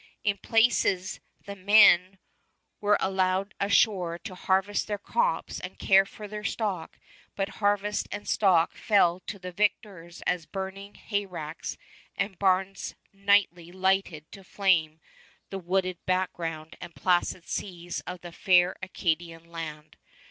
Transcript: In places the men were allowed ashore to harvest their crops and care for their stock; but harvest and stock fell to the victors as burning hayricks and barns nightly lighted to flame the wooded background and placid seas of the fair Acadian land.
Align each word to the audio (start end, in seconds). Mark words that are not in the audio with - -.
In 0.23 0.39
places 0.39 1.19
the 1.45 1.55
men 1.55 2.17
were 2.79 2.97
allowed 2.99 3.53
ashore 3.59 4.17
to 4.17 4.33
harvest 4.33 4.87
their 4.87 4.97
crops 4.97 5.59
and 5.59 5.77
care 5.77 6.07
for 6.07 6.27
their 6.27 6.43
stock; 6.43 6.97
but 7.35 7.49
harvest 7.61 8.07
and 8.11 8.27
stock 8.27 8.73
fell 8.73 9.19
to 9.27 9.37
the 9.37 9.51
victors 9.51 10.23
as 10.25 10.47
burning 10.47 10.95
hayricks 10.95 11.77
and 12.15 12.39
barns 12.39 12.95
nightly 13.13 13.71
lighted 13.71 14.25
to 14.31 14.43
flame 14.43 14.99
the 15.51 15.59
wooded 15.59 16.03
background 16.07 16.75
and 16.81 16.95
placid 16.95 17.47
seas 17.47 17.99
of 18.07 18.21
the 18.21 18.31
fair 18.31 18.75
Acadian 18.81 19.51
land. 19.51 19.97